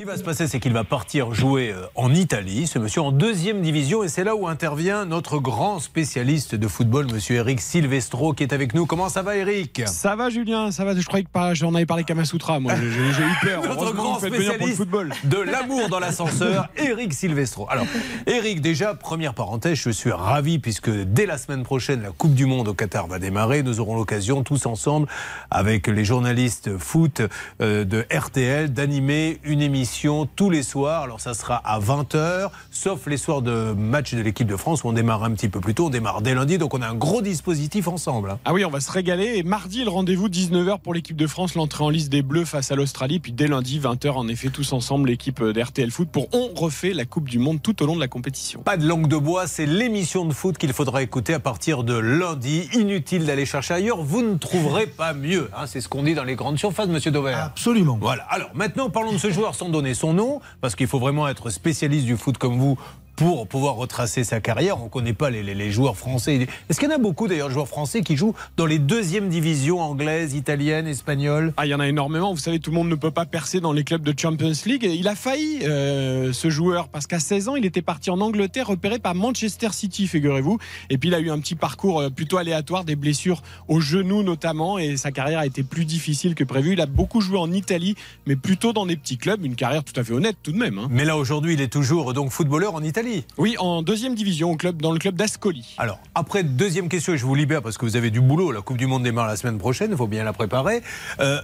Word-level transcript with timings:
Ce 0.00 0.02
qui 0.02 0.08
va 0.08 0.16
se 0.16 0.22
passer, 0.22 0.46
c'est 0.46 0.60
qu'il 0.60 0.72
va 0.72 0.82
partir 0.82 1.34
jouer 1.34 1.74
euh, 1.74 1.84
en 1.94 2.14
Italie, 2.14 2.66
ce 2.66 2.78
monsieur 2.78 3.02
en 3.02 3.12
deuxième 3.12 3.60
division, 3.60 4.02
et 4.02 4.08
c'est 4.08 4.24
là 4.24 4.34
où 4.34 4.48
intervient 4.48 5.04
notre 5.04 5.38
grand 5.40 5.78
spécialiste 5.78 6.54
de 6.54 6.68
football, 6.68 7.12
monsieur 7.12 7.36
Eric 7.36 7.60
Silvestro, 7.60 8.32
qui 8.32 8.42
est 8.42 8.54
avec 8.54 8.72
nous. 8.72 8.86
Comment 8.86 9.10
ça 9.10 9.20
va, 9.20 9.36
Eric? 9.36 9.82
Ça 9.84 10.16
va, 10.16 10.30
Julien, 10.30 10.70
ça 10.70 10.86
va. 10.86 10.98
Je 10.98 11.04
croyais 11.04 11.24
que 11.24 11.30
j'en 11.52 11.74
avais 11.74 11.84
parlé 11.84 12.04
Kamasutra, 12.04 12.60
moi. 12.60 12.72
J'ai 12.76 12.86
eu 12.86 13.34
peur. 13.42 13.62
notre 13.62 13.92
grand 13.92 14.18
spécialiste 14.18 14.86
de 15.24 15.38
l'amour 15.38 15.90
dans 15.90 16.00
l'ascenseur, 16.00 16.70
Eric 16.78 17.12
Silvestro. 17.12 17.68
Alors, 17.68 17.84
Eric, 18.26 18.62
déjà, 18.62 18.94
première 18.94 19.34
parenthèse, 19.34 19.76
je 19.76 19.90
suis 19.90 20.12
ravi, 20.12 20.58
puisque 20.60 20.90
dès 20.90 21.26
la 21.26 21.36
semaine 21.36 21.62
prochaine, 21.62 22.00
la 22.00 22.12
Coupe 22.12 22.32
du 22.32 22.46
Monde 22.46 22.68
au 22.68 22.74
Qatar 22.74 23.06
va 23.06 23.18
démarrer. 23.18 23.62
Nous 23.62 23.80
aurons 23.80 23.96
l'occasion, 23.96 24.44
tous 24.44 24.64
ensemble, 24.64 25.08
avec 25.50 25.88
les 25.88 26.06
journalistes 26.06 26.78
foot 26.78 27.20
euh, 27.60 27.84
de 27.84 28.06
RTL, 28.10 28.72
d'animer 28.72 29.40
une 29.44 29.60
émission 29.60 29.89
tous 30.36 30.50
les 30.50 30.62
soirs. 30.62 31.02
Alors 31.02 31.20
ça 31.20 31.34
sera 31.34 31.56
à 31.56 31.80
20h, 31.80 32.50
sauf 32.70 33.06
les 33.06 33.16
soirs 33.16 33.42
de 33.42 33.72
match 33.72 34.14
de 34.14 34.20
l'équipe 34.20 34.46
de 34.46 34.56
France 34.56 34.84
où 34.84 34.88
on 34.88 34.92
démarre 34.92 35.24
un 35.24 35.32
petit 35.32 35.48
peu 35.48 35.60
plus 35.60 35.74
tôt. 35.74 35.86
On 35.86 35.90
démarre 35.90 36.22
dès 36.22 36.34
lundi, 36.34 36.58
donc 36.58 36.74
on 36.74 36.82
a 36.82 36.88
un 36.88 36.94
gros 36.94 37.22
dispositif 37.22 37.88
ensemble. 37.88 38.30
Hein. 38.30 38.38
Ah 38.44 38.52
oui, 38.52 38.64
on 38.64 38.70
va 38.70 38.80
se 38.80 38.90
régaler. 38.90 39.36
Et 39.36 39.42
mardi, 39.42 39.84
le 39.84 39.90
rendez-vous 39.90 40.28
19h 40.28 40.80
pour 40.80 40.94
l'équipe 40.94 41.16
de 41.16 41.26
France, 41.26 41.54
l'entrée 41.54 41.84
en 41.84 41.90
liste 41.90 42.10
des 42.10 42.22
Bleus 42.22 42.44
face 42.44 42.70
à 42.70 42.76
l'Australie. 42.76 43.18
Puis 43.18 43.32
dès 43.32 43.48
lundi, 43.48 43.80
20h, 43.80 44.10
en 44.12 44.28
effet, 44.28 44.48
tous 44.48 44.72
ensemble, 44.72 45.08
l'équipe 45.08 45.42
d'RTL 45.42 45.90
Foot 45.90 46.08
pour 46.10 46.28
On 46.32 46.48
refait 46.54 46.92
la 46.92 47.04
Coupe 47.04 47.28
du 47.28 47.38
Monde 47.38 47.60
tout 47.62 47.82
au 47.82 47.86
long 47.86 47.96
de 47.96 48.00
la 48.00 48.08
compétition. 48.08 48.62
Pas 48.62 48.76
de 48.76 48.86
langue 48.86 49.08
de 49.08 49.16
bois, 49.16 49.46
c'est 49.46 49.66
l'émission 49.66 50.24
de 50.24 50.32
foot 50.32 50.56
qu'il 50.56 50.72
faudra 50.72 51.02
écouter 51.02 51.34
à 51.34 51.40
partir 51.40 51.84
de 51.84 51.94
lundi. 51.94 52.68
Inutile 52.74 53.26
d'aller 53.26 53.46
chercher 53.46 53.74
ailleurs, 53.74 54.02
vous 54.02 54.22
ne 54.22 54.36
trouverez 54.36 54.86
pas 54.86 55.12
mieux. 55.12 55.50
Hein. 55.56 55.66
c'est 55.66 55.80
ce 55.80 55.88
qu'on 55.88 56.02
dit 56.02 56.14
dans 56.14 56.24
les 56.24 56.36
grandes 56.36 56.58
surfaces, 56.58 56.88
monsieur 56.88 57.10
Dover. 57.10 57.34
Absolument. 57.34 57.98
Voilà. 58.00 58.22
Alors 58.30 58.50
maintenant, 58.54 58.90
parlons 58.90 59.12
de 59.12 59.18
ce 59.18 59.30
joueur 59.30 59.54
sans 59.54 59.68
son 59.94 60.12
nom, 60.12 60.40
parce 60.60 60.74
qu'il 60.76 60.86
faut 60.86 60.98
vraiment 60.98 61.28
être 61.28 61.50
spécialiste 61.50 62.06
du 62.06 62.16
foot 62.16 62.38
comme 62.38 62.58
vous 62.58 62.78
pour 63.20 63.46
pouvoir 63.46 63.74
retracer 63.74 64.24
sa 64.24 64.40
carrière. 64.40 64.80
On 64.80 64.84
ne 64.84 64.88
connaît 64.88 65.12
pas 65.12 65.28
les, 65.28 65.70
joueurs 65.70 65.98
français. 65.98 66.48
Est-ce 66.70 66.80
qu'il 66.80 66.88
y 66.88 66.92
en 66.92 66.94
a 66.94 66.98
beaucoup 66.98 67.28
d'ailleurs 67.28 67.48
de 67.48 67.52
joueurs 67.52 67.68
français 67.68 68.00
qui 68.00 68.16
jouent 68.16 68.34
dans 68.56 68.64
les 68.64 68.78
deuxièmes 68.78 69.28
divisions 69.28 69.78
anglaises, 69.78 70.32
italiennes, 70.32 70.86
espagnoles? 70.86 71.52
Ah, 71.58 71.66
il 71.66 71.68
y 71.68 71.74
en 71.74 71.80
a 71.80 71.86
énormément. 71.86 72.32
Vous 72.32 72.40
savez, 72.40 72.60
tout 72.60 72.70
le 72.70 72.76
monde 72.76 72.88
ne 72.88 72.94
peut 72.94 73.10
pas 73.10 73.26
percer 73.26 73.60
dans 73.60 73.72
les 73.72 73.84
clubs 73.84 74.02
de 74.02 74.18
Champions 74.18 74.52
League. 74.64 74.88
Il 74.90 75.06
a 75.06 75.14
failli, 75.14 75.58
euh, 75.64 76.32
ce 76.32 76.48
joueur, 76.48 76.88
parce 76.88 77.06
qu'à 77.06 77.20
16 77.20 77.50
ans, 77.50 77.56
il 77.56 77.66
était 77.66 77.82
parti 77.82 78.08
en 78.08 78.22
Angleterre, 78.22 78.68
repéré 78.68 78.98
par 78.98 79.14
Manchester 79.14 79.68
City, 79.72 80.06
figurez-vous. 80.06 80.58
Et 80.88 80.96
puis 80.96 81.10
il 81.10 81.14
a 81.14 81.20
eu 81.20 81.28
un 81.28 81.40
petit 81.40 81.56
parcours 81.56 82.00
euh, 82.00 82.08
plutôt 82.08 82.38
aléatoire, 82.38 82.84
des 82.84 82.96
blessures 82.96 83.42
au 83.68 83.80
genou 83.80 84.22
notamment, 84.22 84.78
et 84.78 84.96
sa 84.96 85.10
carrière 85.10 85.40
a 85.40 85.46
été 85.46 85.62
plus 85.62 85.84
difficile 85.84 86.34
que 86.34 86.44
prévu. 86.44 86.72
Il 86.72 86.80
a 86.80 86.86
beaucoup 86.86 87.20
joué 87.20 87.36
en 87.36 87.52
Italie, 87.52 87.96
mais 88.26 88.36
plutôt 88.36 88.72
dans 88.72 88.86
des 88.86 88.96
petits 88.96 89.18
clubs. 89.18 89.44
Une 89.44 89.56
carrière 89.56 89.84
tout 89.84 90.00
à 90.00 90.04
fait 90.04 90.14
honnête 90.14 90.38
tout 90.42 90.52
de 90.52 90.58
même. 90.58 90.78
Hein. 90.78 90.88
Mais 90.90 91.04
là, 91.04 91.18
aujourd'hui, 91.18 91.52
il 91.52 91.60
est 91.60 91.68
toujours 91.68 92.14
donc 92.14 92.30
footballeur 92.30 92.74
en 92.74 92.82
Italie. 92.82 93.09
Oui, 93.38 93.56
en 93.58 93.82
deuxième 93.82 94.14
division, 94.14 94.52
au 94.52 94.56
club, 94.56 94.80
dans 94.80 94.92
le 94.92 94.98
club 94.98 95.14
d'Ascoli. 95.14 95.74
Alors, 95.78 95.98
après, 96.14 96.42
deuxième 96.42 96.88
question, 96.88 97.12
et 97.14 97.18
je 97.18 97.24
vous 97.24 97.34
libère 97.34 97.62
parce 97.62 97.78
que 97.78 97.84
vous 97.84 97.96
avez 97.96 98.10
du 98.10 98.20
boulot. 98.20 98.52
La 98.52 98.60
Coupe 98.60 98.76
du 98.76 98.86
Monde 98.86 99.02
démarre 99.02 99.26
la 99.26 99.36
semaine 99.36 99.58
prochaine, 99.58 99.90
il 99.90 99.96
faut 99.96 100.06
bien 100.06 100.24
la 100.24 100.32
préparer. 100.32 100.82
Euh, 101.20 101.40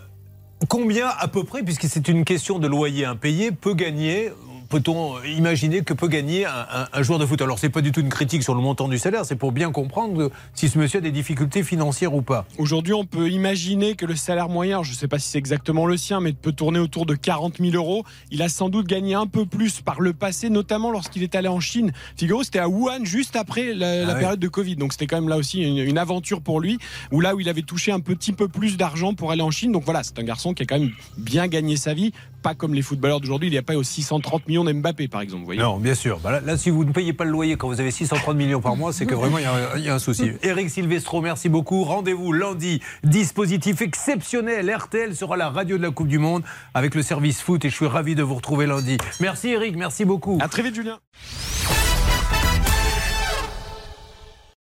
combien 0.69 1.09
à 1.09 1.29
peu 1.29 1.45
près, 1.45 1.63
puisque 1.63 1.87
c'est 1.87 2.09
une 2.09 2.25
question 2.25 2.59
de 2.59 2.67
loyer 2.67 3.05
impayé, 3.05 3.53
peut 3.53 3.75
gagner 3.75 4.31
peut-on 4.69 5.23
imaginer 5.25 5.83
que 5.83 5.95
peut 5.95 6.09
gagner 6.09 6.47
un, 6.47 7.03
joueur 7.03 7.19
de 7.19 7.27
foot? 7.27 7.41
Alors, 7.43 7.59
c'est 7.59 7.69
pas 7.69 7.81
du 7.81 7.93
tout 7.93 8.01
une 8.01 8.09
critique 8.09 8.43
sur 8.43 8.55
le 8.55 8.61
montant 8.61 8.89
du 8.89 8.99
salaire, 8.99 9.25
c'est 9.25 9.37
pour 9.37 9.53
bien 9.53 9.71
comprendre 9.73 10.31
si 10.55 10.69
ce 10.69 10.79
monsieur 10.79 10.99
a 10.99 11.03
des 11.03 11.11
difficultés 11.11 11.63
financières 11.63 12.15
ou 12.15 12.23
pas. 12.23 12.47
Aujourd'hui, 12.59 12.95
on 12.95 13.05
peut 13.05 13.31
imaginer 13.31 13.95
que 13.95 14.07
le 14.07 14.17
salaire 14.17 14.49
moyen, 14.49 14.83
je 14.83 14.91
ne 14.91 14.97
sais 14.97 15.09
pas 15.09 15.19
si 15.19 15.29
c'est 15.29 15.39
exactement 15.39 15.87
le 15.87 15.97
sien, 15.97 16.21
mais 16.21 16.33
peut 16.33 16.53
tourner 16.53 16.79
autour 16.79 17.07
de 17.07 17.15
40 17.15 17.59
000 17.59 17.75
euros. 17.75 18.05
Il 18.31 18.43
a 18.43 18.49
sans 18.49 18.69
doute 18.69 18.87
gagné 18.87 19.15
un 19.15 19.27
peu 19.27 19.47
plus 19.47 19.81
par 19.81 20.01
le 20.01 20.13
passé, 20.13 20.51
notamment 20.51 20.91
lorsqu'il 20.91 21.23
est 21.23 21.35
allé 21.35 21.49
en 21.49 21.61
Chine. 21.61 21.93
Figaro, 22.17 22.43
c'était 22.43 22.59
à 22.59 22.69
Wuhan 22.69 23.05
juste 23.05 23.37
après 23.37 23.75
la, 23.75 24.09
ah 24.09 24.15
période 24.15 24.41
de 24.41 24.49
Covid. 24.49 24.77
Donc, 24.77 24.93
c'était 24.93 25.07
quand 25.07 25.17
même 25.17 25.29
là 25.29 25.37
aussi 25.37 25.63
une, 25.63 25.97
aventure 25.97 26.43
pour 26.43 26.61
lui, 26.61 26.79
où 27.11 27.21
là 27.21 27.35
où 27.35 27.41
il 27.41 27.49
avait 27.49 27.63
touché 27.63 27.91
un 27.91 28.01
petit 28.01 28.33
peu 28.33 28.49
plus 28.49 28.77
d'argent 28.77 29.15
pour 29.15 29.31
aller 29.31 29.43
en 29.43 29.51
Chine. 29.51 29.73
Donc 29.73 29.85
voilà, 29.85 30.03
c'est 30.03 30.19
un 30.19 30.25
garçon 30.25 30.53
qui 30.53 30.63
a 30.63 30.67
quand 30.67 30.79
même 30.79 30.93
bien 31.17 31.49
gagné 31.49 31.77
sa 31.77 31.95
vie, 31.95 32.13
pas 32.43 32.55
comme 32.55 32.75
les 32.75 32.83
footballeurs 32.83 33.21
d'aujourd'hui. 33.21 33.49
Il 33.49 33.53
n'y 33.53 33.59
a 33.59 33.63
pas 33.63 33.77
aux 33.77 33.83
630 33.83 34.49
millions 34.57 34.73
d'Mbappé, 34.73 35.09
par 35.09 35.21
exemple. 35.21 35.45
Voyez 35.45 35.61
non, 35.61 35.79
bien 35.79 35.95
sûr. 35.95 36.19
Bah 36.21 36.41
là, 36.41 36.57
si 36.57 36.71
vous 36.71 36.85
ne 36.85 36.93
payez 36.93 37.13
pas 37.13 37.25
le 37.25 37.31
loyer 37.31 37.57
quand 37.57 37.69
vous 37.69 37.81
avez 37.81 37.91
630 37.91 38.37
millions 38.37 38.61
par 38.61 38.77
mois, 38.77 38.93
c'est 38.93 39.07
que 39.07 39.15
vraiment, 39.15 39.39
il 39.39 39.83
y, 39.83 39.89
a 39.89 39.95
un 39.95 39.99
souci. 39.99 40.33
Eric 40.43 40.71
Silvestro, 40.71 41.21
merci 41.21 41.49
beaucoup. 41.49 41.85
Rendez-vous 41.85 42.33
lundi. 42.33 42.81
Dispositif 43.05 43.83
exceptionnel. 43.83 44.75
RTL 44.75 45.15
sera 45.15 45.37
la 45.37 45.51
radio 45.51 45.77
de 45.77 45.83
la 45.83 45.91
Coupe 45.91 46.09
du 46.09 46.19
Monde 46.19 46.43
avec 46.75 46.95
le 46.95 47.03
service 47.03 47.41
foot 47.43 47.65
et 47.65 47.71
je 47.71 47.75
suis 47.75 47.87
ravi 47.87 48.15
de 48.15 48.23
vous 48.23 48.35
retrouver 48.35 48.67
lundi. 48.67 48.99
Merci 49.21 49.49
Eric, 49.49 49.77
merci 49.77 50.05
beaucoup. 50.05 50.39
À 50.41 50.49
très 50.49 50.63
vite, 50.63 50.75
Julien. 50.75 50.99